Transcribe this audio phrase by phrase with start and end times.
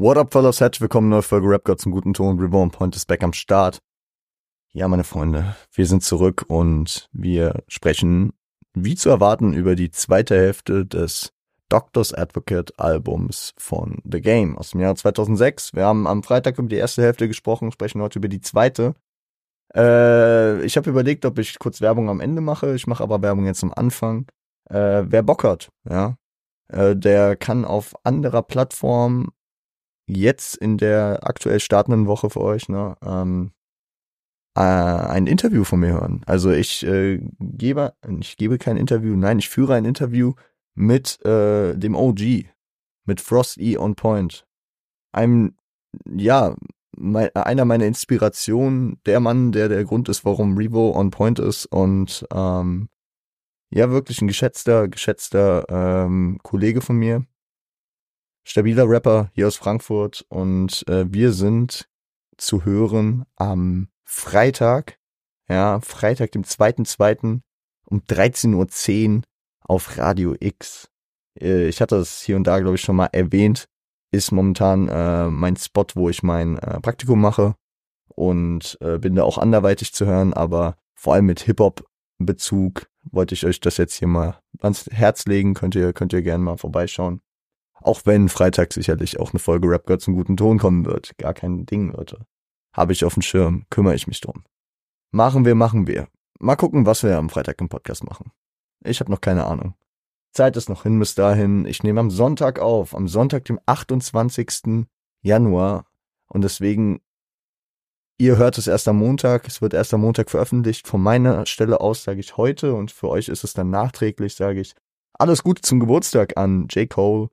[0.00, 0.62] What up, fellas?
[0.62, 2.38] Herzlich willkommen, neue Folge Rap God zum guten Ton.
[2.38, 3.82] Reborn Point ist back am Start.
[4.72, 8.32] Ja, meine Freunde, wir sind zurück und wir sprechen,
[8.72, 11.34] wie zu erwarten, über die zweite Hälfte des
[11.68, 15.74] Doctor's Advocate Albums von The Game aus dem Jahr 2006.
[15.74, 18.94] Wir haben am Freitag über die erste Hälfte gesprochen, sprechen heute über die zweite.
[19.76, 22.74] Äh, ich habe überlegt, ob ich kurz Werbung am Ende mache.
[22.74, 24.24] Ich mache aber Werbung jetzt am Anfang.
[24.70, 26.16] Äh, wer Bock hat, ja,
[26.68, 29.28] äh, der kann auf anderer Plattform
[30.16, 33.52] jetzt in der aktuell startenden Woche für euch ne, ähm,
[34.56, 36.22] äh, ein Interview von mir hören.
[36.26, 40.34] Also ich äh, gebe, ich gebe kein Interview, nein, ich führe ein Interview
[40.74, 42.46] mit äh, dem OG,
[43.06, 44.46] mit Frost E on Point.
[45.12, 45.54] Einem,
[46.06, 46.54] ja,
[46.96, 51.66] mein, einer meiner Inspirationen, der Mann, der der Grund ist, warum Revo on Point ist
[51.66, 52.88] und ähm,
[53.72, 57.24] ja, wirklich ein geschätzter, geschätzter ähm, Kollege von mir.
[58.44, 61.88] Stabiler Rapper hier aus Frankfurt und äh, wir sind
[62.36, 64.98] zu hören am Freitag,
[65.48, 67.40] ja, Freitag, dem 2.2.
[67.86, 69.22] um 13.10 Uhr
[69.60, 70.88] auf Radio X.
[71.40, 73.68] Äh, ich hatte das hier und da, glaube ich, schon mal erwähnt.
[74.12, 77.54] Ist momentan äh, mein Spot, wo ich mein äh, Praktikum mache
[78.08, 83.46] und äh, bin da auch anderweitig zu hören, aber vor allem mit Hip-Hop-Bezug wollte ich
[83.46, 85.54] euch das jetzt hier mal ans Herz legen.
[85.54, 87.20] Könnt ihr, könnt ihr gerne mal vorbeischauen.
[87.82, 91.16] Auch wenn Freitag sicherlich auch eine Folge Rap Girl zum guten Ton kommen wird.
[91.18, 92.26] Gar kein Ding, Leute.
[92.74, 94.44] Habe ich auf dem Schirm, kümmere ich mich drum.
[95.12, 96.08] Machen wir, machen wir.
[96.38, 98.30] Mal gucken, was wir am Freitag im Podcast machen.
[98.84, 99.74] Ich habe noch keine Ahnung.
[100.32, 101.66] Zeit ist noch hin bis dahin.
[101.66, 104.86] Ich nehme am Sonntag auf, am Sonntag, dem 28.
[105.22, 105.86] Januar.
[106.28, 107.00] Und deswegen,
[108.18, 109.48] ihr hört es erst am Montag.
[109.48, 110.86] Es wird erst am Montag veröffentlicht.
[110.86, 114.60] Von meiner Stelle aus sage ich heute und für euch ist es dann nachträglich, sage
[114.60, 114.74] ich
[115.18, 116.88] alles Gute zum Geburtstag an J.
[116.88, 117.28] Cole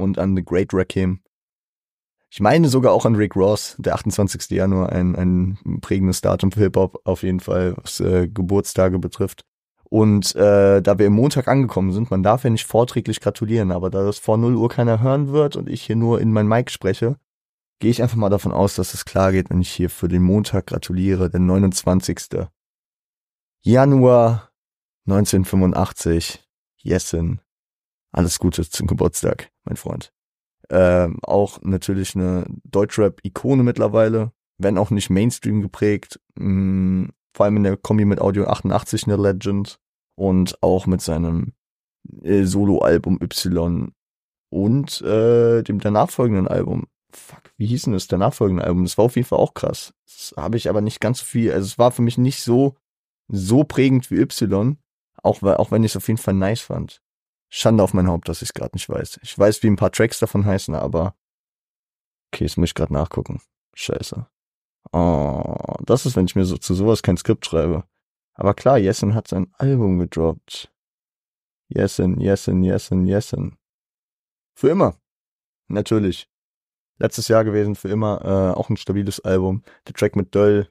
[0.00, 1.20] und an The Great Rakim.
[2.32, 4.50] Ich meine sogar auch an Rick Ross, der 28.
[4.50, 9.44] Januar, ein, ein prägendes Datum für Hip-Hop, auf jeden Fall, was äh, Geburtstage betrifft.
[9.90, 13.90] Und äh, da wir im Montag angekommen sind, man darf ja nicht vorträglich gratulieren, aber
[13.90, 16.70] da das vor 0 Uhr keiner hören wird und ich hier nur in mein Mic
[16.70, 17.16] spreche,
[17.80, 20.22] gehe ich einfach mal davon aus, dass es klar geht, wenn ich hier für den
[20.22, 22.46] Montag gratuliere, den 29.
[23.62, 24.50] Januar
[25.08, 27.40] 1985, Jessen.
[28.12, 30.12] Alles Gute zum Geburtstag, mein Freund.
[30.68, 36.20] Ähm, auch natürlich eine Deutschrap-Ikone mittlerweile, wenn auch nicht Mainstream geprägt.
[36.36, 39.78] Mh, mm, vor allem in der Kombi mit Audio 88 eine Legend
[40.16, 41.52] und auch mit seinem
[42.22, 43.92] äh, Solo-Album Y
[44.50, 46.86] und äh, dem danach folgenden Album.
[47.12, 48.84] Fuck, wie hieß denn das danach folgende Album?
[48.84, 49.94] Das war auf jeden Fall auch krass.
[50.06, 51.52] Das habe ich aber nicht ganz so viel.
[51.52, 52.76] Also es war für mich nicht so
[53.28, 54.76] so prägend wie Y,
[55.22, 57.00] auch, auch wenn ich es auf jeden Fall nice fand.
[57.50, 59.20] Schande auf mein Haupt, dass ich es gerade nicht weiß.
[59.22, 61.16] Ich weiß, wie ein paar Tracks davon heißen, aber
[62.32, 63.42] okay, jetzt muss ich gerade nachgucken.
[63.74, 64.26] Scheiße.
[64.92, 67.84] Oh, das ist, wenn ich mir so zu sowas kein Skript schreibe.
[68.34, 70.72] Aber klar, Jessen hat sein Album gedroppt.
[71.68, 73.58] Jessen, Jessen, Jessen, Jessen.
[74.54, 74.96] Für immer.
[75.68, 76.28] Natürlich.
[76.98, 78.24] Letztes Jahr gewesen, für immer.
[78.24, 79.62] Äh, auch ein stabiles Album.
[79.86, 80.70] Der Track mit Döll.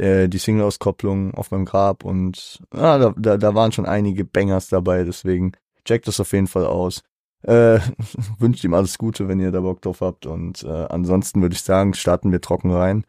[0.00, 4.68] Äh, die Single-Auskopplung auf meinem Grab und ah, da, da, da waren schon einige Bangers
[4.68, 5.52] dabei, deswegen
[5.84, 7.02] checkt das auf jeden Fall aus.
[7.42, 7.80] Äh,
[8.38, 10.24] wünscht ihm alles Gute, wenn ihr da Bock drauf habt.
[10.24, 13.04] Und äh, ansonsten würde ich sagen, starten wir trocken rein.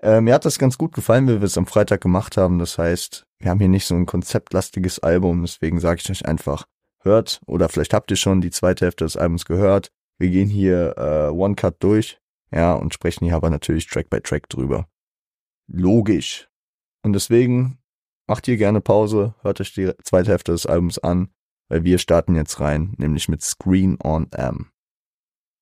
[0.00, 2.58] Äh, mir hat das ganz gut gefallen, wie wir es am Freitag gemacht haben.
[2.58, 5.42] Das heißt, wir haben hier nicht so ein konzeptlastiges Album.
[5.42, 6.66] Deswegen sage ich euch einfach,
[7.02, 9.90] hört oder vielleicht habt ihr schon die zweite Hälfte des Albums gehört.
[10.18, 12.20] Wir gehen hier äh, One Cut durch,
[12.52, 14.86] ja, und sprechen hier aber natürlich Track by Track drüber.
[15.68, 16.48] Logisch.
[17.02, 17.78] Und deswegen
[18.26, 21.30] macht ihr gerne Pause, hört euch die zweite Hälfte des Albums an
[21.68, 24.70] weil wir starten jetzt rein, nämlich mit Screen on M.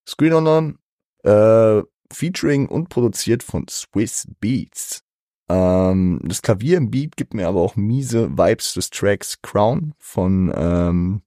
[0.09, 0.79] Screen on M,
[1.25, 5.03] äh, featuring und produziert von Swiss Beats.
[5.49, 10.53] Ähm, das Klavier im Beat gibt mir aber auch miese Vibes des Tracks Crown von
[10.57, 11.23] ähm,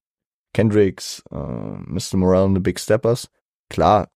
[0.54, 2.18] Kendricks äh, Mr.
[2.18, 3.30] Morale and the Big Steppers.
[3.70, 4.10] Klar,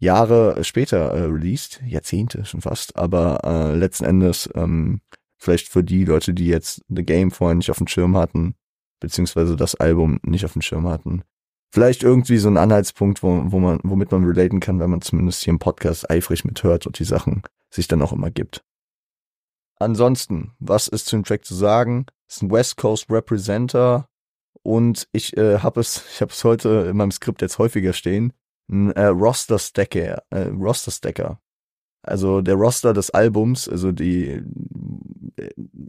[0.00, 5.02] Jahre später äh, released, Jahrzehnte schon fast, aber äh, letzten Endes ähm,
[5.36, 8.54] vielleicht für die Leute, die jetzt The Game vorher nicht auf dem Schirm hatten,
[8.98, 11.22] beziehungsweise das Album nicht auf dem Schirm hatten.
[11.72, 15.44] Vielleicht irgendwie so ein Anhaltspunkt, wo, wo man, womit man relaten kann, wenn man zumindest
[15.44, 18.64] hier im Podcast eifrig mithört und die Sachen sich dann auch immer gibt.
[19.78, 22.06] Ansonsten, was ist zu dem Track zu sagen?
[22.26, 24.08] Es ist ein West Coast Representer
[24.62, 28.32] und ich äh, habe es, ich habe es heute in meinem Skript jetzt häufiger stehen,
[28.70, 31.40] äh, Roster Stacker, äh, Roster Stacker.
[32.02, 34.42] Also der Roster des Albums, also die,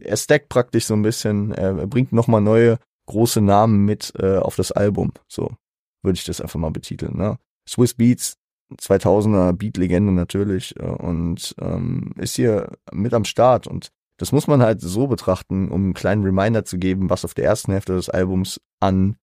[0.00, 4.56] er stackt praktisch so ein bisschen, er bringt nochmal neue große Namen mit äh, auf
[4.56, 5.12] das Album.
[5.26, 5.50] So
[6.02, 7.16] würde ich das einfach mal betiteln.
[7.16, 7.38] Ne?
[7.68, 8.36] Swiss Beats,
[8.78, 14.62] 2000er Beat-Legende natürlich äh, und ähm, ist hier mit am Start und das muss man
[14.62, 18.08] halt so betrachten, um einen kleinen Reminder zu geben, was auf der ersten Hälfte des
[18.08, 19.16] Albums an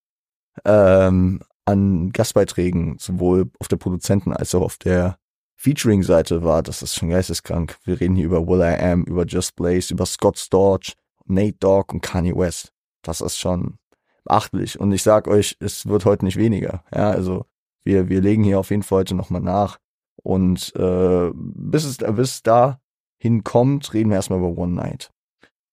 [0.66, 5.18] ähm, an Gastbeiträgen sowohl auf der Produzenten als auch auf der
[5.56, 6.63] Featuring-Seite war.
[6.63, 7.77] Das ist schon geisteskrank.
[7.83, 10.95] Wir reden hier über Will I Am, über Just Blaze, über Scott Storch,
[11.25, 12.71] Nate Dogg und Kanye West.
[13.01, 13.77] Das ist schon
[14.24, 14.80] beachtlich.
[14.80, 16.83] Und ich sag euch, es wird heute nicht weniger.
[16.94, 17.45] Ja, also
[17.83, 19.77] wir, wir legen hier auf jeden Fall heute nochmal nach.
[20.21, 22.80] Und äh, bis es bis da
[23.18, 25.12] hinkommt, reden wir erstmal über One Night.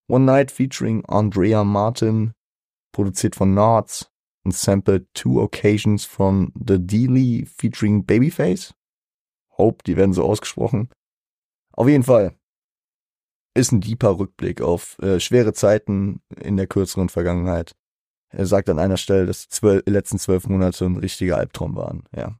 [0.08, 2.32] One Night featuring Andrea Martin,
[2.92, 4.10] produziert von Nards
[4.46, 8.74] und sampled Two Occasions von The Dealey featuring Babyface.
[9.58, 10.88] Hope, die werden so ausgesprochen.
[11.72, 12.36] Auf jeden Fall
[13.54, 17.74] ist ein deeper Rückblick auf äh, schwere Zeiten in der kürzeren Vergangenheit.
[18.28, 22.04] Er sagt an einer Stelle, dass die letzten zwölf Monate ein richtiger Albtraum waren.
[22.14, 22.38] Ja.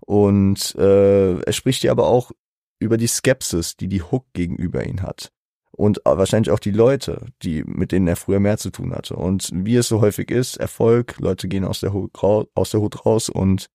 [0.00, 2.32] Und äh, er spricht hier aber auch
[2.80, 5.30] über die Skepsis, die die Hook gegenüber ihn hat.
[5.76, 9.16] Und wahrscheinlich auch die Leute, die, mit denen er früher mehr zu tun hatte.
[9.16, 13.04] Und wie es so häufig ist, Erfolg, Leute gehen aus der Hut, aus der Hut
[13.04, 13.68] raus und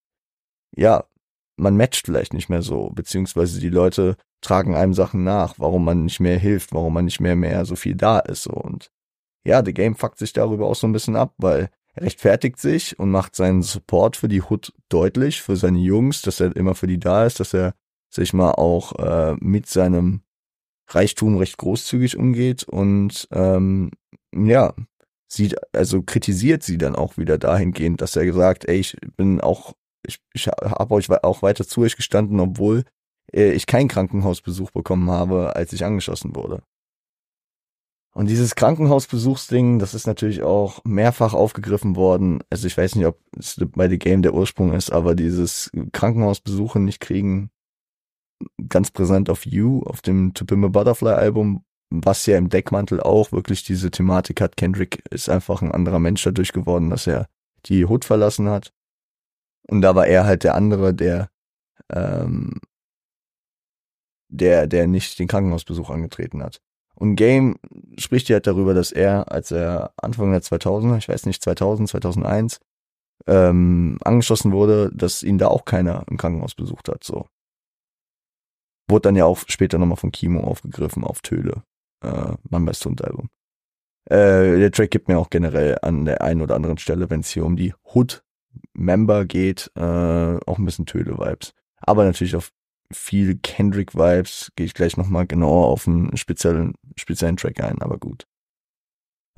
[0.76, 1.04] ja,
[1.56, 6.04] man matcht vielleicht nicht mehr so, beziehungsweise die Leute tragen einem Sachen nach, warum man
[6.04, 8.44] nicht mehr hilft, warum man nicht mehr mehr so viel da ist.
[8.44, 8.52] So.
[8.52, 8.90] Und
[9.44, 12.98] ja, The Game fuckt sich darüber auch so ein bisschen ab, weil er rechtfertigt sich
[12.98, 16.86] und macht seinen Support für die Hood deutlich, für seine Jungs, dass er immer für
[16.86, 17.74] die da ist, dass er
[18.08, 20.22] sich mal auch äh, mit seinem
[20.94, 23.90] Reichtum recht großzügig umgeht und ähm,
[24.34, 24.74] ja,
[25.28, 29.74] sieht, also kritisiert sie dann auch wieder dahingehend, dass er gesagt, ey, ich bin auch,
[30.06, 32.84] ich, ich habe euch auch weiter zu euch gestanden, obwohl
[33.32, 36.62] äh, ich keinen Krankenhausbesuch bekommen habe, als ich angeschossen wurde.
[38.12, 42.42] Und dieses Krankenhausbesuchsding, das ist natürlich auch mehrfach aufgegriffen worden.
[42.50, 46.80] Also ich weiß nicht, ob es bei The Game der Ursprung ist, aber dieses Krankenhausbesuche
[46.80, 47.50] nicht kriegen,
[48.68, 53.00] ganz präsent auf You, auf dem To Pimp a Butterfly Album, was ja im Deckmantel
[53.00, 54.56] auch wirklich diese Thematik hat.
[54.56, 57.26] Kendrick ist einfach ein anderer Mensch dadurch geworden, dass er
[57.66, 58.72] die Hood verlassen hat.
[59.68, 61.28] Und da war er halt der andere, der,
[61.90, 62.60] ähm,
[64.28, 66.60] der, der nicht den Krankenhausbesuch angetreten hat.
[66.94, 67.56] Und Game
[67.98, 71.88] spricht ja halt darüber, dass er, als er Anfang der 2000er, ich weiß nicht, 2000,
[71.88, 72.60] 2001,
[73.26, 77.26] ähm, angeschossen wurde, dass ihn da auch keiner im Krankenhaus besucht hat, so.
[78.90, 81.62] Wurde dann ja auch später nochmal von Kimo aufgegriffen auf Töle.
[82.02, 83.30] Äh, Mann bei Hund Album.
[84.06, 87.30] Äh, der Track gibt mir auch generell an der einen oder anderen Stelle, wenn es
[87.30, 91.52] hier um die Hood-Member geht, äh, auch ein bisschen Töle-Vibes.
[91.80, 92.50] Aber natürlich auf
[92.92, 98.26] viel Kendrick-Vibes, gehe ich gleich nochmal genauer auf einen speziellen, speziellen Track ein, aber gut.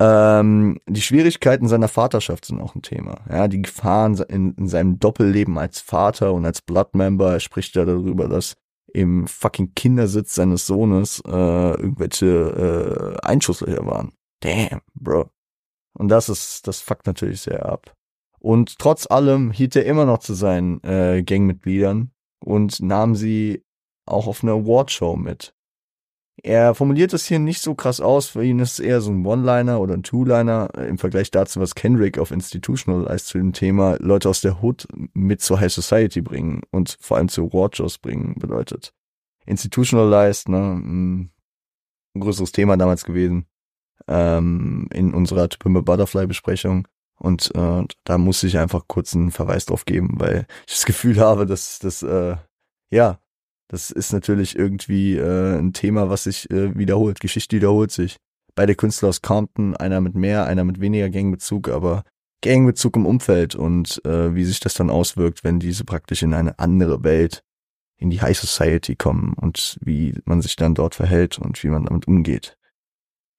[0.01, 3.21] Ähm, die Schwierigkeiten seiner Vaterschaft sind auch ein Thema.
[3.29, 7.33] Ja, die Gefahren in, in seinem Doppelleben als Vater und als Bloodmember.
[7.33, 8.55] Er spricht ja darüber, dass
[8.93, 14.13] im fucking Kindersitz seines Sohnes äh, irgendwelche äh, Einschusslöcher waren.
[14.41, 15.29] Damn, bro.
[15.93, 17.95] Und das ist, das fuckt natürlich sehr ab.
[18.39, 22.11] Und trotz allem hielt er immer noch zu seinen äh, Gangmitgliedern
[22.43, 23.63] und nahm sie
[24.05, 25.55] auch auf eine Awardshow mit.
[26.45, 29.25] Er formuliert das hier nicht so krass aus, für ihn ist es eher so ein
[29.25, 33.95] One-Liner oder ein Two-Liner äh, im Vergleich dazu, was Kendrick auf Institutionalized zu dem Thema
[33.99, 38.35] Leute aus der Hood mit zur High Society bringen und vor allem zu Awardshows bringen
[38.37, 38.93] bedeutet.
[39.45, 41.31] Institutionalized, ne, ein
[42.19, 43.45] größeres Thema damals gewesen
[44.09, 49.65] ähm, in unserer Type Butterfly Besprechung und äh, da muss ich einfach kurz einen Verweis
[49.65, 52.35] drauf geben, weil ich das Gefühl habe, dass das äh,
[52.91, 53.19] ja
[53.67, 57.19] das ist natürlich irgendwie äh, ein Thema, was sich äh, wiederholt.
[57.19, 58.17] Geschichte wiederholt sich.
[58.55, 62.03] Beide Künstler aus Compton, einer mit mehr, einer mit weniger Gangbezug, aber
[62.41, 66.59] Gangbezug im Umfeld und äh, wie sich das dann auswirkt, wenn diese praktisch in eine
[66.59, 67.41] andere Welt,
[67.97, 71.85] in die High Society kommen und wie man sich dann dort verhält und wie man
[71.85, 72.57] damit umgeht.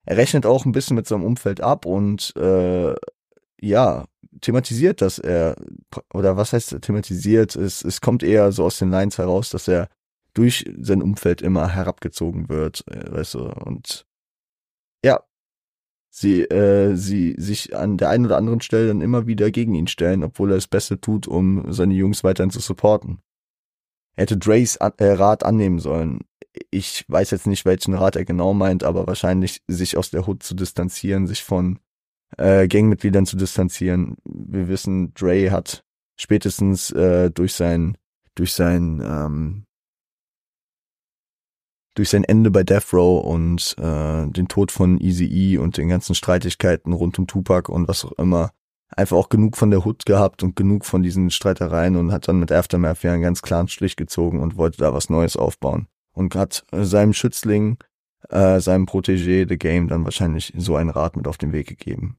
[0.05, 2.95] Er rechnet auch ein bisschen mit seinem Umfeld ab und äh,
[3.61, 4.05] ja,
[4.41, 5.55] thematisiert, dass er,
[6.13, 9.87] oder was heißt thematisiert, es, es kommt eher so aus den Lines heraus, dass er
[10.35, 14.05] durch sein Umfeld immer herabgezogen wird, äh, weißt du, und
[15.03, 15.23] ja,
[16.11, 19.87] sie, äh, sie sich an der einen oder anderen Stelle dann immer wieder gegen ihn
[19.87, 23.19] stellen, obwohl er das Beste tut, um seine Jungs weiterhin zu supporten.
[24.15, 26.19] Er hätte Drays äh, Rat annehmen sollen.
[26.69, 30.43] Ich weiß jetzt nicht, welchen Rat er genau meint, aber wahrscheinlich sich aus der Hut
[30.43, 31.79] zu distanzieren, sich von
[32.37, 34.15] äh, Gangmitgliedern zu distanzieren.
[34.23, 35.83] Wir wissen, Dre hat
[36.17, 37.97] spätestens äh, durch sein
[38.35, 39.65] durch sein ähm,
[41.95, 45.89] durch sein Ende bei Death Row und äh, den Tod von Easy E und den
[45.89, 48.51] ganzen Streitigkeiten rund um Tupac und was auch immer
[48.89, 52.39] einfach auch genug von der Hood gehabt und genug von diesen Streitereien und hat dann
[52.39, 55.87] mit Aftermath ja einen ganz klaren Strich gezogen und wollte da was Neues aufbauen.
[56.11, 57.77] Und hat seinem Schützling,
[58.29, 62.17] äh, seinem Protégé The Game dann wahrscheinlich so einen Rat mit auf den Weg gegeben.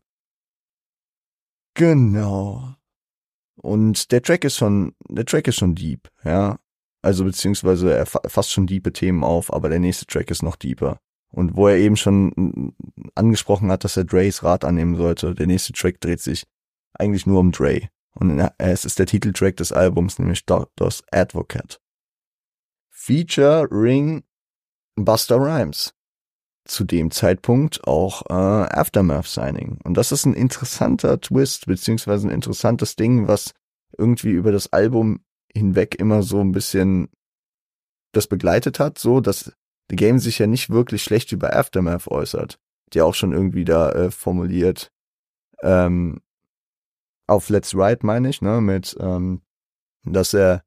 [1.74, 2.74] Genau.
[3.56, 6.58] Und der Track ist schon, der Track ist schon deep, ja.
[7.06, 10.98] Also beziehungsweise er fasst schon diepe Themen auf, aber der nächste Track ist noch deeper.
[11.30, 12.74] Und wo er eben schon
[13.14, 16.42] angesprochen hat, dass er Dre's Rat annehmen sollte, der nächste Track dreht sich
[16.94, 17.82] eigentlich nur um Dre.
[18.16, 21.78] Und es ist der Titeltrack des Albums, nämlich Doctor's Advocate.
[22.90, 24.24] Featuring
[24.96, 25.94] Buster Rhymes.
[26.64, 29.78] Zu dem Zeitpunkt auch äh, Aftermath Signing.
[29.84, 33.52] Und das ist ein interessanter Twist, beziehungsweise ein interessantes Ding, was
[33.96, 35.20] irgendwie über das Album
[35.56, 37.08] hinweg immer so ein bisschen
[38.12, 39.52] das begleitet hat, so dass
[39.90, 42.58] The Game sich ja nicht wirklich schlecht über Aftermath äußert.
[42.92, 44.92] Die auch schon irgendwie da äh, formuliert,
[45.62, 46.20] ähm,
[47.26, 49.42] auf Let's Ride meine ich, ne, mit, ähm,
[50.04, 50.62] dass er,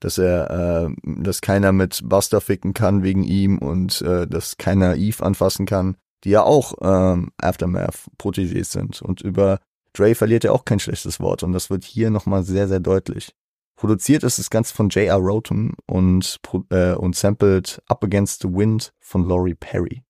[0.00, 4.96] dass er, äh, dass keiner mit Buster ficken kann wegen ihm und äh, dass keiner
[4.96, 9.00] Eve anfassen kann, die ja auch ähm, Aftermath Protégés sind.
[9.00, 9.60] Und über
[9.94, 13.34] Dre verliert er auch kein schlechtes Wort und das wird hier nochmal sehr, sehr deutlich.
[13.82, 15.16] Produziert ist das Ganze von J.R.
[15.16, 16.38] Rotem und,
[16.70, 20.04] äh, und sampled Up Against the Wind von Laurie Perry.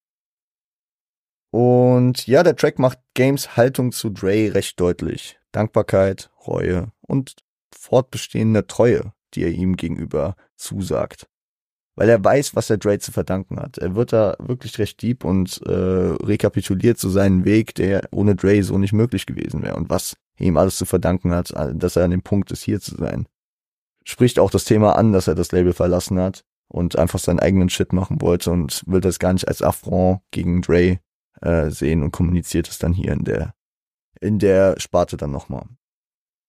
[1.51, 5.41] Und ja, der Track macht Games Haltung zu Dre recht deutlich.
[5.53, 7.37] Dankbarkeit, Reue und
[7.75, 11.27] fortbestehende Treue, die er ihm gegenüber zusagt.
[11.95, 13.79] Weil er weiß, was er Dre zu verdanken hat.
[13.79, 18.63] Er wird da wirklich recht deep und äh, rekapituliert so seinen Weg, der ohne Dre
[18.65, 22.11] so nicht möglich gewesen wäre und was ihm alles zu verdanken hat, dass er an
[22.11, 23.27] dem Punkt ist, hier zu sein.
[24.05, 27.69] Spricht auch das Thema an, dass er das Label verlassen hat und einfach seinen eigenen
[27.69, 30.99] Shit machen wollte und will das gar nicht als Affront gegen Dre
[31.41, 33.55] äh, sehen und kommuniziert es dann hier in der
[34.21, 35.67] in der Sparte dann nochmal.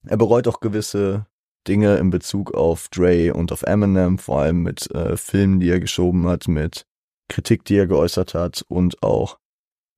[0.05, 1.25] Er bereut auch gewisse
[1.67, 5.79] Dinge in Bezug auf Dre und auf Eminem, vor allem mit äh, Filmen, die er
[5.79, 6.85] geschoben hat, mit
[7.29, 9.39] Kritik, die er geäußert hat und auch,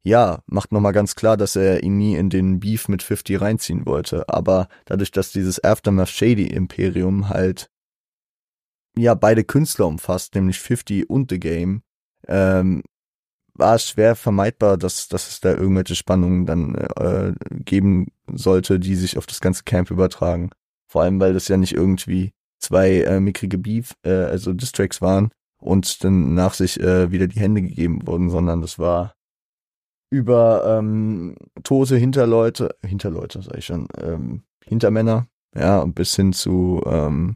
[0.05, 3.87] ja, macht nochmal ganz klar, dass er ihn nie in den Beef mit 50 reinziehen
[3.87, 4.29] wollte.
[4.29, 7.71] Aber dadurch, dass dieses Aftermath Shady Imperium halt,
[8.95, 11.81] ja, beide Künstler umfasst, nämlich 50 und The Game,
[12.27, 12.83] ähm,
[13.55, 17.33] war es schwer vermeidbar, dass, dass es da irgendwelche Spannungen dann äh,
[17.63, 20.51] geben sollte, die sich auf das ganze Camp übertragen.
[20.87, 25.31] Vor allem, weil das ja nicht irgendwie zwei äh, mickrige Beef, äh, also Distracks waren
[25.59, 29.14] und dann nach sich äh, wieder die Hände gegeben wurden, sondern das war
[30.15, 37.35] über ähm, tote Hinterleute, Hinterleute sag ich schon, ähm, Hintermänner, ja, bis hin zu ähm,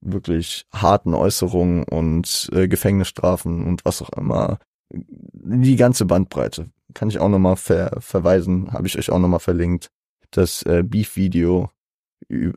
[0.00, 4.58] wirklich harten Äußerungen und äh, Gefängnisstrafen und was auch immer
[4.90, 6.70] die ganze Bandbreite.
[6.94, 9.90] Kann ich auch nochmal ver verweisen, habe ich euch auch nochmal verlinkt.
[10.30, 11.70] Das äh, Beef-Video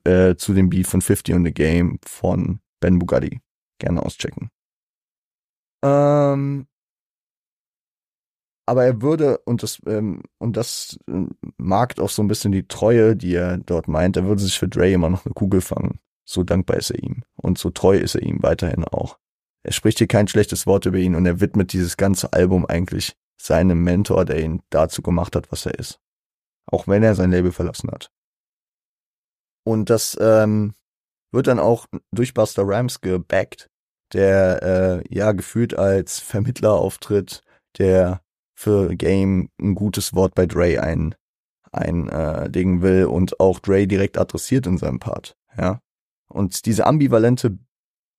[0.06, 3.42] äh, zu dem Beef von 50 on the Game von Ben Bugatti.
[3.80, 4.50] Gerne auschecken.
[5.84, 6.68] Ähm,
[8.66, 11.26] aber er würde, und das, ähm, und das äh,
[11.58, 14.68] mag auch so ein bisschen die Treue, die er dort meint, er würde sich für
[14.68, 16.00] Dre immer noch eine Kugel fangen.
[16.26, 17.24] So dankbar ist er ihm.
[17.36, 19.18] Und so treu ist er ihm weiterhin auch
[19.64, 23.16] er spricht hier kein schlechtes Wort über ihn und er widmet dieses ganze Album eigentlich
[23.40, 26.00] seinem Mentor, der ihn dazu gemacht hat, was er ist.
[26.72, 28.12] Auch wenn er sein Label verlassen hat.
[29.64, 30.74] Und das ähm,
[31.32, 33.70] wird dann auch durch Buster Rhymes gebackt,
[34.14, 37.44] der äh, ja gefühlt als Vermittler auftritt,
[37.78, 38.22] der
[38.62, 41.16] für Game ein gutes Wort bei Dre ein
[41.72, 45.36] einlegen äh, will und auch Dre direkt adressiert in seinem Part.
[45.58, 45.80] Ja.
[46.28, 47.58] Und diese ambivalente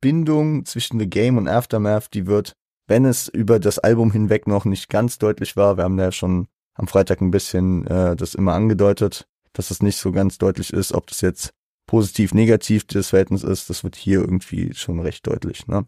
[0.00, 2.54] Bindung zwischen The Game und Aftermath, die wird,
[2.87, 6.12] wenn es über das Album hinweg noch nicht ganz deutlich war, wir haben da ja
[6.12, 10.72] schon am Freitag ein bisschen äh, das immer angedeutet, dass es nicht so ganz deutlich
[10.72, 11.50] ist, ob das jetzt
[11.87, 15.66] positiv, negativ das Verhältnis ist, das wird hier irgendwie schon recht deutlich.
[15.66, 15.84] Ne?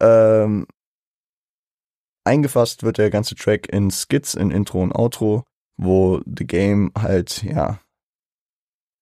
[0.00, 0.66] Ähm,
[2.24, 5.44] eingefasst wird der ganze Track in Skits, in Intro und Outro,
[5.76, 7.80] wo The Game halt, ja,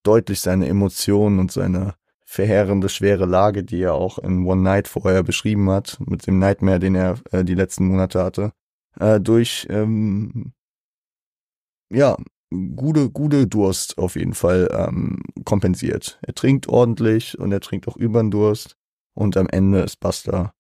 [0.03, 5.23] deutlich seine Emotionen und seine verheerende, schwere Lage, die er auch in One Night vorher
[5.23, 8.53] beschrieben hat, mit dem Nightmare, den er äh, die letzten Monate hatte,
[8.99, 10.53] äh, durch ähm,
[11.91, 12.17] ja,
[12.75, 16.19] gute, gute Durst auf jeden Fall ähm, kompensiert.
[16.23, 18.77] Er trinkt ordentlich und er trinkt auch über den Durst.
[19.15, 20.55] Und am Ende ist Buster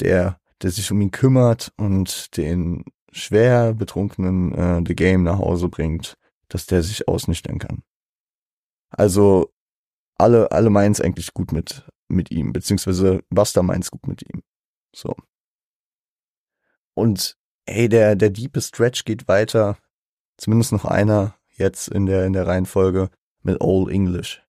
[0.00, 5.68] der, der sich um ihn kümmert und den schwer betrunkenen äh, The Game nach Hause
[5.68, 6.16] bringt,
[6.48, 7.82] dass der sich ausnüchtern kann.
[8.90, 9.52] Also
[10.18, 14.22] alle, alle meinen es eigentlich gut mit, mit ihm, beziehungsweise Buster meint es gut mit
[14.22, 14.42] ihm.
[14.94, 15.14] So.
[16.94, 17.36] Und
[17.66, 19.76] hey, der, der diepe Stretch geht weiter.
[20.38, 23.10] Zumindest noch einer jetzt in der, in der Reihenfolge
[23.42, 24.42] mit All English.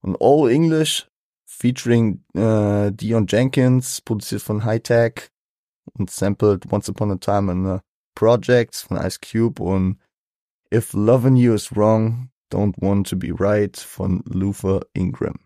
[0.00, 1.08] Und All English
[1.44, 5.30] featuring äh, Dion Jenkins, produziert von High Tech
[5.92, 7.82] und sampled Once Upon a Time in a
[8.14, 9.98] Project von Ice Cube und
[10.72, 15.38] If Loving You is Wrong, Don't Want to Be Right von Luther Ingram.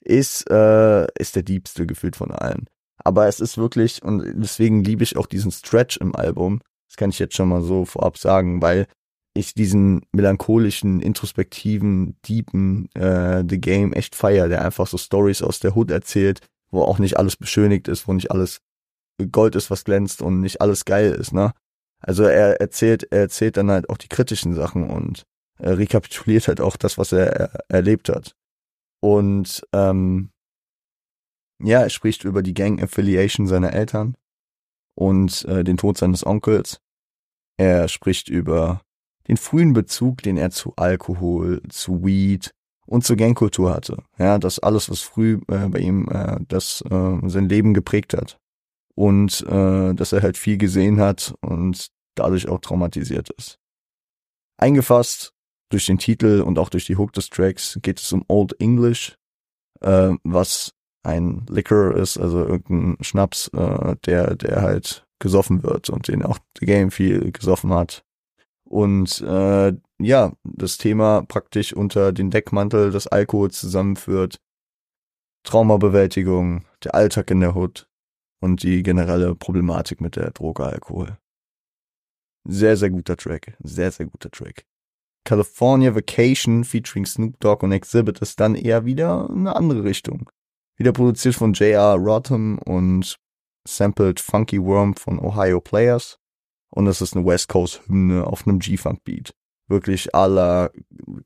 [0.00, 2.66] Ist, äh, ist der diebste gefühlt von allen.
[2.98, 6.60] Aber es ist wirklich, und deswegen liebe ich auch diesen Stretch im Album.
[6.88, 8.86] Das kann ich jetzt schon mal so vorab sagen, weil
[9.34, 15.60] ich diesen melancholischen, introspektiven, deepen äh, The Game echt feier, der einfach so Stories aus
[15.60, 18.60] der Hood erzählt, wo auch nicht alles beschönigt ist, wo nicht alles
[19.30, 21.52] Gold ist, was glänzt und nicht alles geil ist, ne?
[22.00, 25.24] Also er erzählt, er erzählt dann halt auch die kritischen Sachen und
[25.58, 28.36] äh, rekapituliert halt auch das, was er, er erlebt hat.
[29.00, 30.30] Und ähm,
[31.62, 34.14] ja, er spricht über die Gang Affiliation seiner Eltern
[34.94, 36.80] und äh, den Tod seines Onkels.
[37.56, 38.82] Er spricht über
[39.28, 42.52] den frühen Bezug, den er zu Alkohol, zu Weed
[42.86, 44.02] und zur Gangkultur hatte.
[44.18, 48.38] Ja, das alles, was früh äh, bei ihm äh, das äh, sein Leben geprägt hat.
[48.96, 53.58] Und äh, dass er halt viel gesehen hat und dadurch auch traumatisiert ist.
[54.58, 55.34] Eingefasst
[55.70, 59.18] durch den Titel und auch durch die Hook des Tracks geht es um Old English,
[59.80, 60.72] äh, was
[61.02, 66.38] ein Liquor ist, also irgendein Schnaps, äh, der, der halt gesoffen wird und den auch
[66.58, 68.04] The Game viel gesoffen hat.
[68.64, 74.40] Und äh, ja, das Thema praktisch unter den Deckmantel des Alkohols zusammenführt.
[75.44, 77.88] Traumabewältigung, der Alltag in der Hood
[78.46, 81.18] und die generelle Problematik mit der Droge Alkohol.
[82.48, 83.56] Sehr, sehr guter Track.
[83.58, 84.64] Sehr, sehr guter Track.
[85.24, 90.30] California Vacation featuring Snoop Dogg und Exhibit ist dann eher wieder eine andere Richtung.
[90.76, 91.96] Wieder produziert von J.R.
[91.96, 93.18] Rodham und
[93.66, 96.18] sampled Funky Worm von Ohio Players.
[96.70, 99.34] Und es ist eine West Coast Hymne auf einem G-Funk Beat.
[99.68, 100.70] Wirklich à la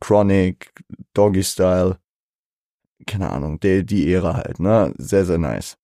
[0.01, 0.73] Chronic,
[1.13, 1.99] Doggy Style.
[3.07, 4.95] Keine Ahnung, die, die Ära halt, ne?
[4.97, 5.77] Sehr, sehr nice.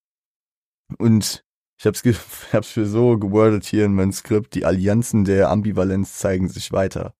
[0.99, 1.45] Und
[1.79, 2.03] ich hab's,
[2.53, 7.15] hab's für so gewordet hier in meinem Skript, die Allianzen der Ambivalenz zeigen sich weiter.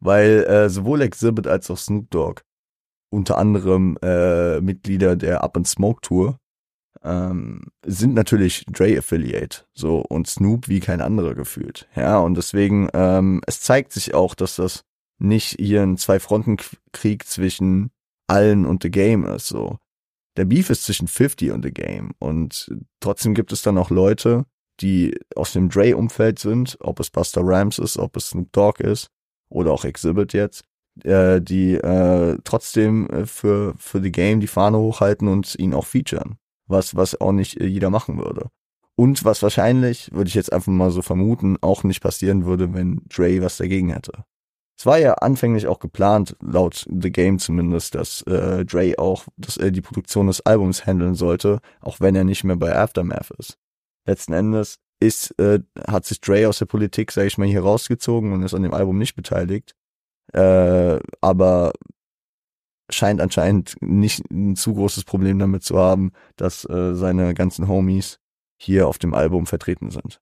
[0.00, 2.42] Weil äh, sowohl Exhibit als auch Snoop Dogg
[3.10, 6.38] unter anderem äh, Mitglieder der Up and Smoke Tour,
[7.02, 11.88] ähm, sind natürlich Dre Affiliate, so und Snoop wie kein anderer gefühlt.
[11.94, 14.84] Ja, und deswegen, ähm, es zeigt sich auch, dass das
[15.18, 17.90] nicht hier ein Zwei-Fronten-Krieg zwischen
[18.26, 19.78] allen und The Game ist, so.
[20.36, 22.70] Der Beef ist zwischen 50 und The Game und
[23.00, 24.44] trotzdem gibt es dann auch Leute,
[24.80, 29.08] die aus dem Dre-Umfeld sind, ob es Buster Rhymes ist, ob es Snoop Dogg ist
[29.48, 30.64] oder auch Exhibit jetzt,
[31.04, 35.86] äh, die äh, trotzdem äh, für, für die Game die Fahne hochhalten und ihn auch
[35.86, 36.36] featuren.
[36.66, 38.50] Was, was auch nicht äh, jeder machen würde.
[38.96, 43.02] Und was wahrscheinlich, würde ich jetzt einfach mal so vermuten, auch nicht passieren würde, wenn
[43.08, 44.24] Dre was dagegen hätte.
[44.78, 49.56] Es war ja anfänglich auch geplant, laut The Game zumindest, dass äh, Dre auch dass
[49.56, 53.58] er die Produktion des Albums handeln sollte, auch wenn er nicht mehr bei Aftermath ist.
[54.06, 58.32] Letzten Endes ist, äh, hat sich Dre aus der Politik, sage ich mal, hier rausgezogen
[58.32, 59.74] und ist an dem Album nicht beteiligt
[60.32, 61.72] äh, aber
[62.90, 68.20] scheint anscheinend nicht ein zu großes Problem damit zu haben, dass äh, seine ganzen Homies
[68.58, 70.20] hier auf dem Album vertreten sind.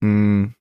[0.00, 0.54] Mm.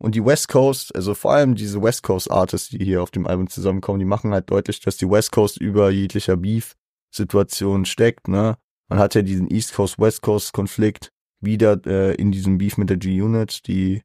[0.00, 3.26] Und die West Coast, also vor allem diese West Coast Artists, die hier auf dem
[3.26, 8.56] Album zusammenkommen, die machen halt deutlich, dass die West Coast über jeglicher Beef-Situation steckt, ne?
[8.88, 13.68] Man hat ja diesen East Coast-West Coast-Konflikt wieder äh, in diesem Beef mit der G-Unit,
[13.68, 14.02] die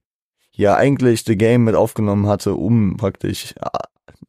[0.52, 3.56] ja eigentlich The Game mit aufgenommen hatte, um praktisch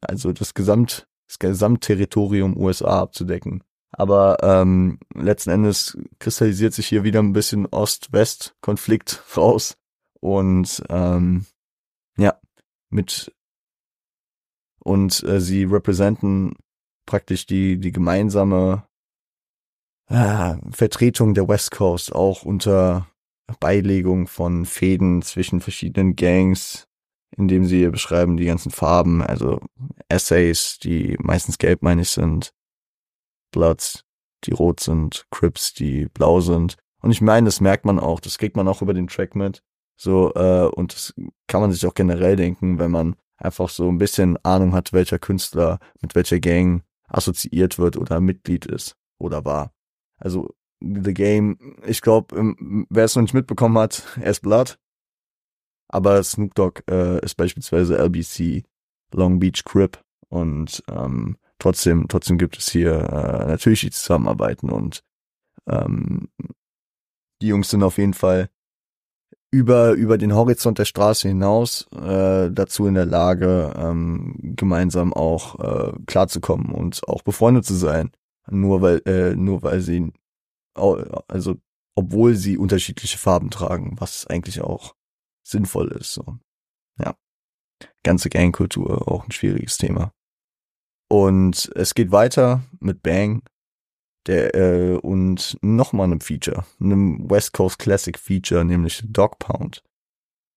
[0.01, 3.63] also das Gesamt das Gesamtterritorium USA abzudecken.
[3.91, 9.75] Aber ähm, letzten Endes kristallisiert sich hier wieder ein bisschen Ost-West-Konflikt raus.
[10.19, 11.45] Und ähm,
[12.17, 12.39] ja,
[12.89, 13.33] mit
[14.79, 16.53] und äh, sie repräsentieren
[17.05, 18.83] praktisch die, die gemeinsame
[20.09, 23.07] äh, Vertretung der West Coast auch unter
[23.59, 26.87] Beilegung von Fäden zwischen verschiedenen Gangs,
[27.35, 29.59] indem sie beschreiben die ganzen Farben, also
[30.09, 32.53] Essays, die meistens gelbmeinig sind,
[33.51, 34.03] Bloods,
[34.43, 36.77] die rot sind, Crips, die blau sind.
[37.01, 39.63] Und ich meine, das merkt man auch, das kriegt man auch über den Track mit.
[39.97, 41.13] So, äh, und das
[41.47, 45.19] kann man sich auch generell denken, wenn man einfach so ein bisschen Ahnung hat, welcher
[45.19, 49.73] Künstler mit welcher Gang assoziiert wird oder Mitglied ist oder war.
[50.17, 54.77] Also The Game, ich glaube, ähm, wer es noch nicht mitbekommen hat, er ist Blood.
[55.89, 58.63] Aber Snoop Dogg äh, ist beispielsweise LBC,
[59.13, 65.03] Long Beach Crip und ähm, trotzdem, trotzdem gibt es hier äh, natürlich die Zusammenarbeiten und
[65.65, 66.29] ähm,
[67.41, 68.49] die Jungs sind auf jeden Fall
[69.51, 75.59] über, über den Horizont der Straße hinaus äh, dazu in der Lage, ähm, gemeinsam auch
[75.59, 78.11] äh, klarzukommen und auch befreundet zu sein.
[78.49, 80.11] Nur weil, äh, nur weil sie,
[80.73, 81.55] also
[81.95, 84.95] obwohl sie unterschiedliche Farben tragen, was eigentlich auch
[85.43, 86.13] sinnvoll ist.
[86.13, 86.37] So.
[86.99, 87.15] Ja.
[88.03, 90.13] Ganze Gangkultur, auch ein schwieriges Thema.
[91.09, 93.43] Und es geht weiter mit Bang,
[94.27, 99.83] der äh, und nochmal einem Feature, einem West Coast Classic Feature, nämlich Dog Pound.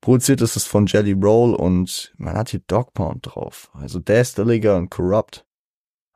[0.01, 3.71] Produziert ist es von Jelly Roll und man hat hier Dog Pound drauf.
[3.75, 5.47] Also Death, und Corrupt.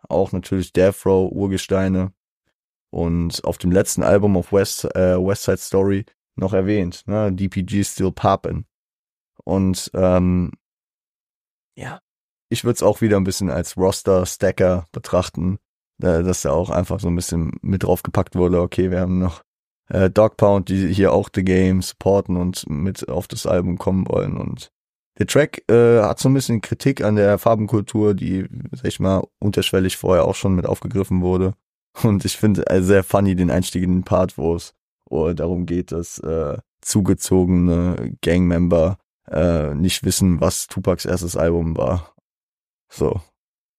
[0.09, 2.12] Auch natürlich Death Row, Urgesteine.
[2.90, 7.33] Und auf dem letzten Album auf West, äh, West Side Story noch erwähnt, ne?
[7.33, 8.64] DPG Still Poppin'.
[9.45, 10.53] Und ähm,
[11.77, 12.01] ja,
[12.49, 15.59] ich würde es auch wieder ein bisschen als Roster-Stacker betrachten
[15.98, 19.42] dass da auch einfach so ein bisschen mit draufgepackt wurde, okay, wir haben noch
[19.88, 24.09] äh, Dog Pound, die hier auch The Game supporten und mit auf das Album kommen
[24.09, 24.37] wollen.
[24.37, 24.70] Und
[25.18, 29.24] der Track äh, hat so ein bisschen Kritik an der Farbenkultur, die, sag ich mal,
[29.38, 31.54] unterschwellig vorher auch schon mit aufgegriffen wurde.
[32.02, 34.74] Und ich finde äh, sehr funny den Einstieg in den Part, wo es
[35.37, 38.98] darum geht, dass äh, zugezogene Gangmember
[39.30, 42.14] äh, nicht wissen, was Tupacs erstes Album war.
[42.88, 43.20] So,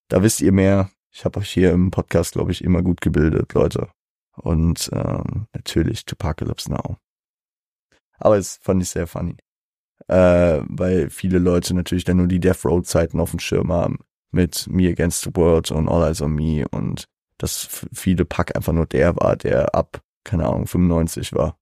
[0.08, 0.90] da wisst ihr mehr.
[1.16, 3.88] Ich habe euch hier im Podcast, glaube ich, immer gut gebildet, Leute.
[4.36, 6.98] Und ähm, natürlich Tupacalypse Now.
[8.18, 9.38] Aber es fand ich sehr funny.
[10.10, 14.00] Äh, weil viele Leute natürlich dann nur die Death Road Zeiten auf dem Schirm haben.
[14.32, 17.06] Mit Me Against the World und All Eyes on Me und
[17.38, 21.58] dass viele Pack einfach nur der war, der ab, keine Ahnung, 95 war.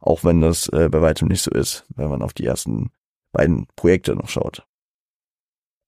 [0.00, 2.90] Auch wenn das äh, bei weitem nicht so ist, wenn man auf die ersten
[3.32, 4.66] beiden Projekte noch schaut.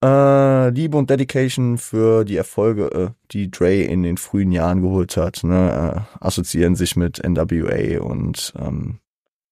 [0.02, 5.16] Äh, Liebe und Dedication für die Erfolge, äh, die Dre in den frühen Jahren geholt
[5.16, 9.00] hat, ne, äh, assoziieren sich mit NWA und ähm,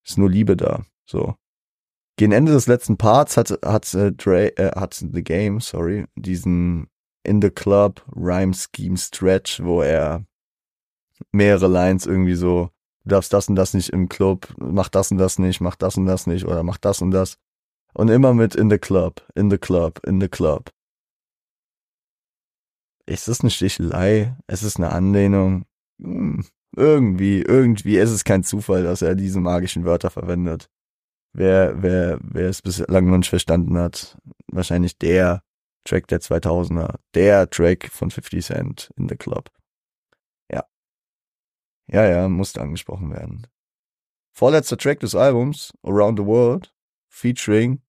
[0.05, 0.85] ist nur Liebe da.
[1.07, 1.35] So.
[2.17, 6.89] Gegen Ende des letzten Parts hat, hat äh, Dre, äh, hat The Game, sorry, diesen
[7.25, 10.25] In the Club Rhyme Scheme Stretch, wo er
[11.31, 12.71] mehrere Lines irgendwie so,
[13.05, 15.97] du darfst das und das nicht im Club, mach das und das nicht, mach das
[15.97, 17.39] und das nicht oder mach das und das.
[17.95, 20.71] Und immer mit in the club, in the club, in the club.
[23.07, 24.37] Ist das eine Stichelei?
[24.47, 25.67] Es ist eine Anlehnung.
[26.01, 27.99] Hm, irgendwie, irgendwie.
[27.99, 30.71] Es ist kein Zufall, dass er diese magischen Wörter verwendet.
[31.35, 35.43] Wer, wer, wer es bislang noch nicht verstanden hat, wahrscheinlich der
[35.85, 39.51] Track der 2000er, der Track von 50 Cent in the Club.
[40.51, 40.65] Ja.
[41.89, 43.47] Ja, ja, musste angesprochen werden.
[44.35, 46.73] Vorletzter Track des Albums, Around the World,
[47.13, 47.81] featuring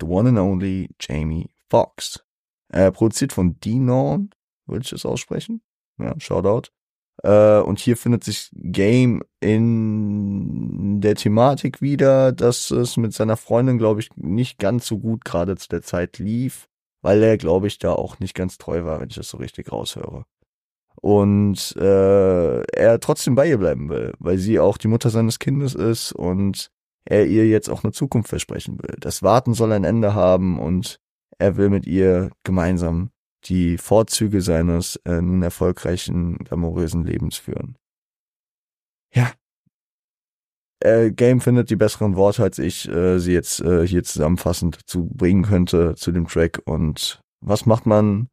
[0.00, 2.22] the one and only Jamie Foxx.
[2.68, 4.30] Äh, produziert von Denon,
[4.66, 5.62] würde ich das aussprechen?
[5.98, 6.70] Ja, Shoutout.
[7.22, 13.78] Äh, und hier findet sich Game in der Thematik wieder, dass es mit seiner Freundin,
[13.78, 16.68] glaube ich, nicht ganz so gut gerade zu der Zeit lief,
[17.02, 19.72] weil er, glaube ich, da auch nicht ganz treu war, wenn ich das so richtig
[19.72, 20.24] raushöre.
[21.00, 25.74] Und äh, er trotzdem bei ihr bleiben will, weil sie auch die Mutter seines Kindes
[25.74, 26.70] ist und
[27.06, 28.96] er ihr jetzt auch eine Zukunft versprechen will.
[29.00, 30.98] Das Warten soll ein Ende haben und
[31.38, 33.10] er will mit ihr gemeinsam
[33.44, 37.76] die Vorzüge seines äh, nun erfolgreichen, glamourösen Lebens führen.
[39.14, 39.32] Ja.
[40.80, 45.06] Äh, Game findet die besseren Worte, als ich äh, sie jetzt äh, hier zusammenfassend zu
[45.06, 46.60] bringen könnte zu dem Track.
[46.64, 48.28] Und was macht man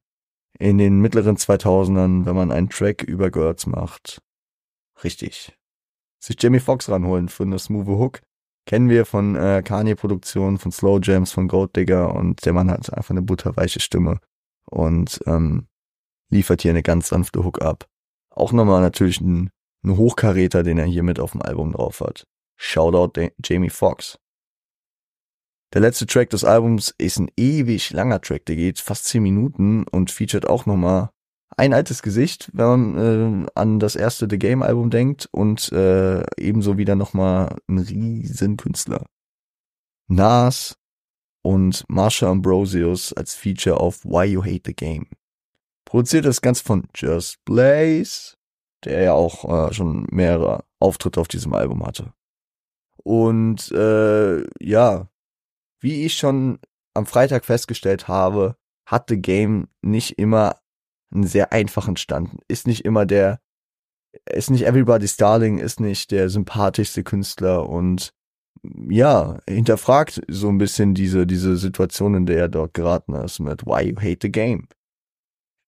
[0.57, 4.19] in den mittleren 2000ern, wenn man einen Track über Girls macht?
[5.03, 5.53] Richtig.
[6.19, 8.21] Sich Jamie Foxx ranholen für eine smooth Hook
[8.65, 12.91] kennen wir von äh, Kanye-Produktionen, von Slow Jams, von Gold Digger und der Mann hat
[12.93, 14.19] einfach eine butterweiche Stimme
[14.65, 15.67] und ähm,
[16.29, 17.87] liefert hier eine ganz sanfte Hook ab.
[18.29, 19.49] Auch nochmal natürlich ein,
[19.83, 22.25] ein Hochkaräter, den er hier mit auf dem Album drauf hat.
[22.57, 24.17] Shoutout Jamie Foxx.
[25.73, 29.83] Der letzte Track des Albums ist ein ewig langer Track, der geht fast 10 Minuten
[29.87, 31.09] und featuret auch nochmal
[31.57, 36.23] ein altes Gesicht, wenn man äh, an das erste The Game Album denkt und äh,
[36.37, 39.05] ebenso wieder nochmal ein Riesenkünstler.
[40.07, 40.77] Nas
[41.43, 45.07] und Marsha Ambrosius als Feature auf Why You Hate the Game.
[45.85, 48.35] Produziert das Ganze von Just Blaze,
[48.83, 52.13] der ja auch äh, schon mehrere Auftritte auf diesem Album hatte.
[53.03, 55.09] Und äh, ja,
[55.79, 56.59] wie ich schon
[56.93, 60.55] am Freitag festgestellt habe, hat The Game nicht immer
[61.13, 62.31] einen sehr einfachen Stand.
[62.47, 63.39] Ist nicht immer der,
[64.29, 68.13] ist nicht Everybody's Darling, ist nicht der sympathischste Künstler und
[68.89, 73.65] ja, hinterfragt so ein bisschen diese, diese Situation, in der er dort geraten ist mit
[73.65, 74.67] Why You Hate the Game.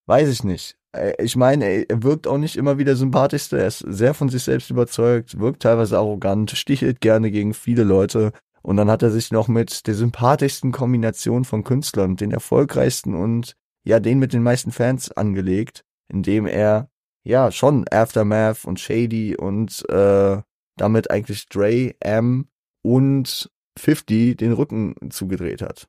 [0.07, 0.77] Weiß ich nicht.
[0.93, 3.59] Äh, ich meine, er wirkt auch nicht immer wie der sympathischste.
[3.59, 8.31] Er ist sehr von sich selbst überzeugt, wirkt teilweise arrogant, stichelt gerne gegen viele Leute,
[8.65, 13.55] Und dann hat er sich noch mit der sympathischsten Kombination von Künstlern, den erfolgreichsten und
[13.85, 16.89] ja, den mit den meisten Fans angelegt, indem er
[17.23, 20.41] ja schon Aftermath und Shady und äh,
[20.77, 22.49] damit eigentlich Dre, M
[22.83, 25.87] und 50 den Rücken zugedreht hat.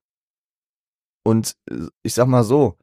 [1.24, 2.76] Und äh, ich sag mal so,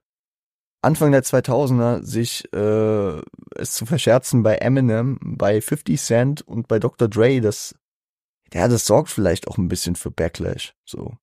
[0.82, 3.22] Anfang der 2000er sich äh,
[3.56, 7.08] es zu verscherzen bei Eminem, bei 50 Cent und bei Dr.
[7.08, 7.76] Dre, das
[8.54, 11.18] ja, das sorgt vielleicht auch ein bisschen für Backlash, so.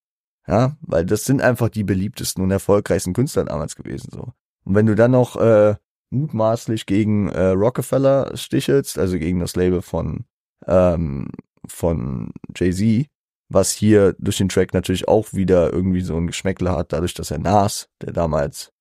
[0.46, 4.32] Ja, weil das sind einfach die beliebtesten und erfolgreichsten Künstler damals gewesen, so.
[4.64, 5.76] Und wenn du dann noch äh,
[6.10, 10.24] mutmaßlich gegen äh, Rockefeller stichelst, also gegen das Label von
[10.66, 11.28] ähm,
[11.66, 13.06] von Jay-Z,
[13.48, 17.30] was hier durch den Track natürlich auch wieder irgendwie so ein Geschmäckle hat, dadurch, dass
[17.30, 18.72] er Nas, der damals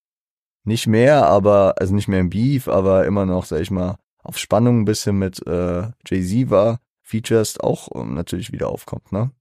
[0.64, 4.38] nicht mehr, aber, also nicht mehr im Beef, aber immer noch, sag ich mal, auf
[4.38, 9.32] Spannung ein bisschen mit äh, Jay-Z war, Features auch ähm, natürlich wieder aufkommt, ne?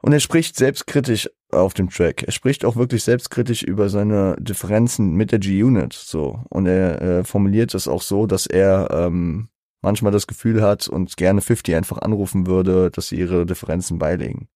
[0.00, 2.22] Und er spricht selbstkritisch auf dem Track.
[2.22, 6.44] Er spricht auch wirklich selbstkritisch über seine Differenzen mit der G-Unit, so.
[6.50, 9.48] Und er äh, formuliert es auch so, dass er ähm,
[9.82, 14.48] manchmal das Gefühl hat und gerne 50 einfach anrufen würde, dass sie ihre Differenzen beilegen.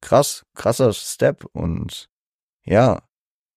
[0.00, 2.08] Krass, krasser Step und
[2.64, 3.02] ja,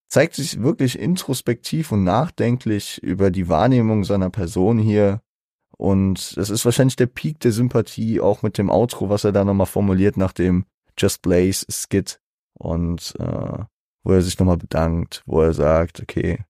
[0.08, 5.22] zeigt sich wirklich introspektiv und nachdenklich über die Wahrnehmung seiner Person hier
[5.78, 9.44] und es ist wahrscheinlich der Peak der Sympathie, auch mit dem Outro, was er da
[9.44, 10.66] nochmal formuliert nach dem
[10.98, 12.20] Just Blaze Skit.
[12.54, 13.64] Und äh,
[14.04, 16.44] wo er sich nochmal bedankt, wo er sagt, okay,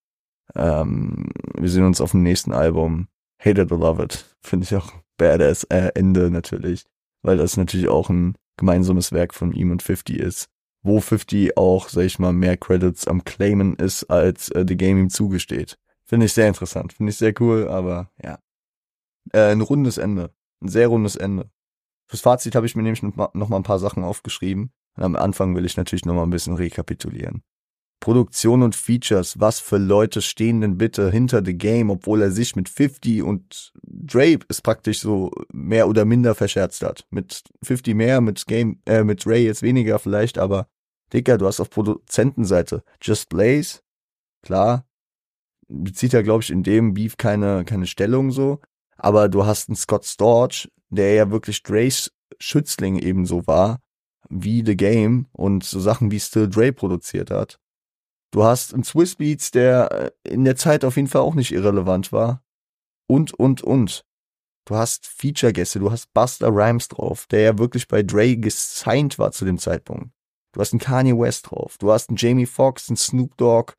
[0.55, 3.07] ähm, wir sehen uns auf dem nächsten Album.
[3.39, 4.25] Hate it or love it.
[4.41, 6.85] Finde ich auch badass äh, Ende natürlich.
[7.21, 10.49] Weil das natürlich auch ein gemeinsames Werk von ihm und 50 ist.
[10.83, 14.97] Wo 50 auch, sag ich mal, mehr Credits am Claimen ist, als äh, The Game
[14.97, 15.77] ihm zugesteht.
[16.03, 16.93] Finde ich sehr interessant.
[16.93, 18.39] Finde ich sehr cool, aber ja.
[19.31, 20.33] Äh, ein rundes Ende.
[20.61, 21.49] Ein sehr rundes Ende.
[22.11, 24.73] Fürs Fazit habe ich mir nämlich noch mal ein paar Sachen aufgeschrieben.
[24.97, 27.41] Und am Anfang will ich natürlich noch mal ein bisschen rekapitulieren.
[28.01, 32.57] Produktion und Features, was für Leute stehen denn bitte hinter The Game, obwohl er sich
[32.57, 37.05] mit 50 und Drape ist praktisch so mehr oder minder verscherzt hat.
[37.11, 40.67] Mit 50 mehr, mit Game, äh, mit Ray jetzt weniger vielleicht, aber
[41.13, 43.79] Dicker, du hast auf Produzentenseite Just Blaze,
[44.41, 44.85] klar,
[45.69, 48.59] bezieht ja, glaube ich, in dem Beef keine, keine Stellung so,
[48.97, 53.79] aber du hast einen Scott Storch, der ja wirklich Dre's Schützling ebenso war,
[54.29, 57.59] wie The Game und so Sachen wie Still Dre produziert hat.
[58.31, 61.51] Du hast einen Swiss Beats, der äh, in der Zeit auf jeden Fall auch nicht
[61.51, 62.43] irrelevant war.
[63.07, 64.05] Und, und, und.
[64.65, 69.31] Du hast Feature-Gäste, du hast Buster Rhymes drauf, der ja wirklich bei Dre gesigned war
[69.31, 70.11] zu dem Zeitpunkt.
[70.53, 73.73] Du hast einen Kanye West drauf, du hast einen Jamie Foxx, einen Snoop Dogg,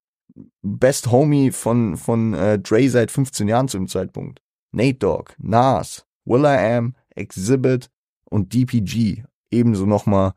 [0.63, 4.43] Best Homie von, von äh, Dre seit 15 Jahren zu dem Zeitpunkt.
[4.73, 7.91] Nate Dogg, Nas, Will I Am, Exhibit
[8.25, 9.25] und DPG.
[9.51, 10.33] Ebenso nochmal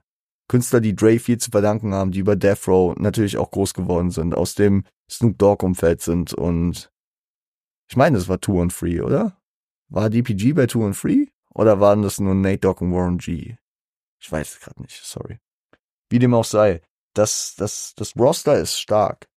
[0.48, 4.12] Künstler, die Dre viel zu verdanken haben, die über Death Row natürlich auch groß geworden
[4.12, 6.92] sind, aus dem Snoop Dogg-Umfeld sind und
[7.88, 9.38] ich meine, das war Two and Free, oder?
[9.90, 11.28] War DPG bei Two and Free?
[11.54, 13.56] Oder waren das nur Nate Dogg und Warren G?
[14.20, 15.40] Ich weiß es gerade nicht, sorry.
[16.10, 16.82] Wie dem auch sei,
[17.14, 19.28] das, das, das Roster ist stark.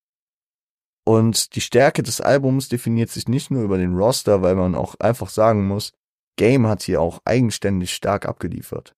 [1.04, 4.94] Und die Stärke des Albums definiert sich nicht nur über den Roster, weil man auch
[4.96, 5.92] einfach sagen muss,
[6.38, 8.94] Game hat hier auch eigenständig stark abgeliefert.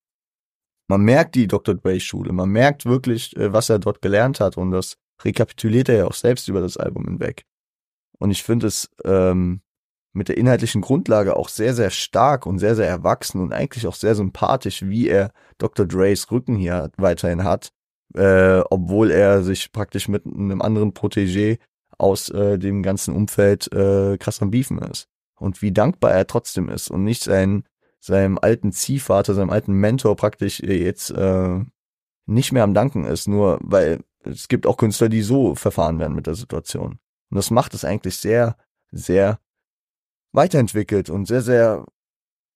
[0.88, 1.74] Man merkt die Dr.
[1.74, 5.96] Dre Schule, man merkt wirklich, äh, was er dort gelernt hat und das rekapituliert er
[5.96, 7.44] ja auch selbst über das Album hinweg.
[8.18, 9.62] Und ich finde es ähm,
[10.12, 13.94] mit der inhaltlichen Grundlage auch sehr, sehr stark und sehr, sehr erwachsen und eigentlich auch
[13.94, 15.86] sehr sympathisch, wie er Dr.
[15.86, 17.70] Dre's Rücken hier weiterhin hat,
[18.14, 21.58] äh, obwohl er sich praktisch mit einem anderen Protégé
[21.96, 25.09] aus äh, dem ganzen Umfeld äh, krass am Beefen ist.
[25.40, 27.64] Und wie dankbar er trotzdem ist und nicht sein,
[27.98, 31.60] seinem alten Ziehvater, seinem alten Mentor praktisch äh, jetzt äh,
[32.26, 36.14] nicht mehr am Danken ist, nur weil es gibt auch Künstler, die so verfahren werden
[36.14, 36.98] mit der Situation.
[37.30, 38.56] Und das macht es eigentlich sehr,
[38.90, 39.40] sehr
[40.32, 41.86] weiterentwickelt und sehr, sehr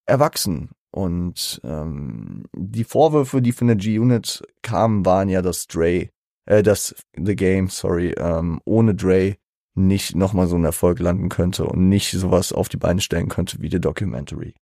[0.06, 0.70] erwachsen.
[0.90, 6.10] Und ähm, die Vorwürfe, die von der G-Unit kamen, waren ja, dass Dre
[6.46, 9.36] äh, dass The Game, sorry, ähm, ohne Dre
[9.74, 13.60] nicht nochmal so ein Erfolg landen könnte und nicht sowas auf die Beine stellen könnte
[13.60, 14.54] wie The Documentary.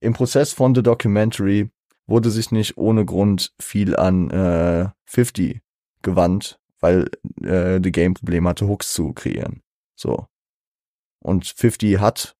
[0.00, 1.70] Im Prozess von The Documentary
[2.06, 5.60] wurde sich nicht ohne Grund viel an äh, 50
[6.02, 7.08] gewandt, weil
[7.42, 9.62] äh, The Game Problem hatte, Hooks zu kreieren.
[9.96, 10.26] So.
[11.20, 12.36] Und 50 hat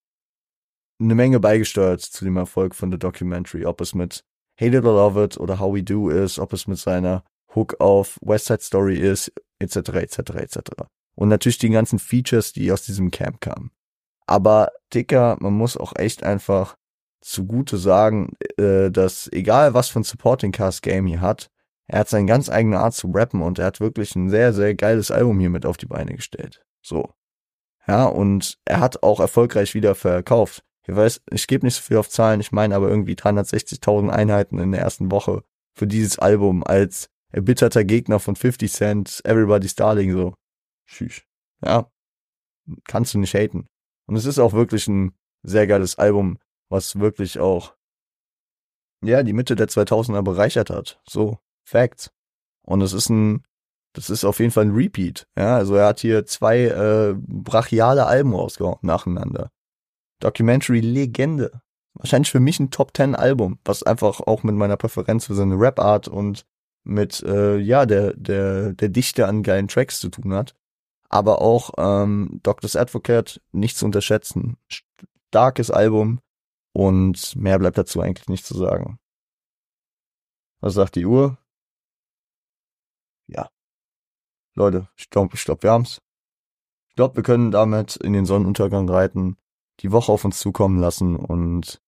[1.01, 4.25] eine Menge beigesteuert zu dem Erfolg von The Documentary, ob es mit
[4.61, 7.81] Hate It or Love It oder How We Do ist, ob es mit seiner Hook
[7.81, 10.59] auf West Side Story ist, etc., etc., etc.
[11.15, 13.71] Und natürlich die ganzen Features, die aus diesem Camp kamen.
[14.27, 16.77] Aber Dicker, man muss auch echt einfach
[17.21, 21.51] zugute sagen, äh, dass egal was für ein Supporting Cast Game hier hat,
[21.87, 24.75] er hat seine ganz eigene Art zu rappen und er hat wirklich ein sehr, sehr
[24.75, 26.65] geiles Album hier mit auf die Beine gestellt.
[26.83, 27.11] So.
[27.87, 30.65] Ja, und er hat auch erfolgreich wieder verkauft.
[30.87, 34.59] Ich weiß, ich gebe nicht so viel auf Zahlen, ich meine aber irgendwie 360.000 Einheiten
[34.59, 35.43] in der ersten Woche
[35.75, 40.35] für dieses Album als erbitterter Gegner von 50 Cent, Everybody's Darling, so.
[40.87, 41.23] Tschüss.
[41.65, 41.91] Ja.
[42.87, 43.69] Kannst du nicht haten.
[44.07, 47.75] Und es ist auch wirklich ein sehr geiles Album, was wirklich auch,
[49.03, 51.01] ja, die Mitte der 2000er bereichert hat.
[51.09, 51.39] So.
[51.65, 52.11] Facts.
[52.63, 53.45] Und es ist ein,
[53.95, 55.27] das ist auf jeden Fall ein Repeat.
[55.37, 59.51] Ja, also er hat hier zwei äh, brachiale Alben rausgehauen nacheinander.
[60.21, 61.61] Documentary Legende.
[61.95, 65.55] Wahrscheinlich für mich ein Top 10 Album, was einfach auch mit meiner Präferenz für seine
[65.55, 66.45] Rap-Art und
[66.83, 70.57] mit, äh, ja, der, der, der Dichte an geilen Tracks zu tun hat.
[71.15, 74.57] Aber auch ähm, Doctor's Advocate nicht zu unterschätzen.
[75.29, 76.19] Starkes Album
[76.73, 78.99] und mehr bleibt dazu eigentlich nicht zu sagen.
[80.61, 81.39] Was sagt die Uhr?
[83.27, 83.49] ja.
[84.55, 86.01] Leute, ich glaub, wir haben's.
[86.89, 89.37] Ich glaube, wir können damit in den Sonnenuntergang reiten,
[89.81, 91.81] die Woche auf uns zukommen lassen und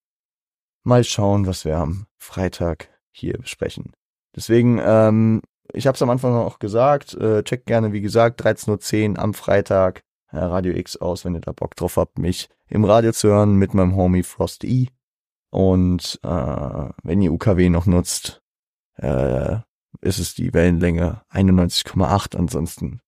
[0.82, 3.92] mal schauen, was wir am Freitag hier besprechen.
[4.34, 5.42] Deswegen, ähm,
[5.76, 9.34] ich habe es am Anfang auch gesagt, äh, checkt gerne, wie gesagt, 13.10 Uhr am
[9.34, 13.28] Freitag äh, Radio X aus, wenn ihr da Bock drauf habt, mich im Radio zu
[13.28, 14.88] hören mit meinem Homie Frost E.
[15.50, 18.42] Und äh, wenn ihr UKW noch nutzt,
[18.96, 19.56] äh,
[20.00, 22.36] ist es die Wellenlänge 91,8.
[22.36, 23.00] Ansonsten,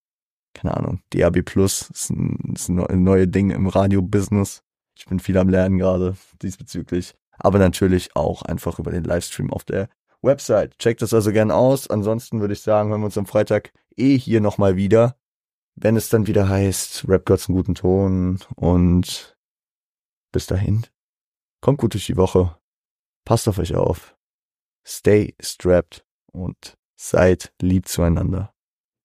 [0.54, 4.62] keine Ahnung, DAB Plus ist ein, ist ein neue Ding im Radio-Business.
[4.96, 7.14] Ich bin viel am Lernen gerade diesbezüglich.
[7.38, 9.88] Aber natürlich auch einfach über den Livestream auf der
[10.22, 10.78] Website.
[10.78, 11.88] Checkt das also gern aus.
[11.88, 15.16] Ansonsten würde ich sagen, hören wir uns am Freitag eh hier nochmal wieder.
[15.74, 19.36] Wenn es dann wieder heißt, Rap Gods einen guten Ton und
[20.32, 20.86] bis dahin.
[21.60, 22.58] Kommt gut durch die Woche.
[23.24, 24.16] Passt auf euch auf.
[24.86, 28.54] Stay strapped und seid lieb zueinander.